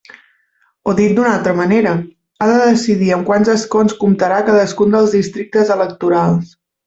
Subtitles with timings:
[0.91, 1.91] O dit d'una altra manera,
[2.39, 6.57] ha de decidir amb quants escons comptarà cadascun dels districtes electorals.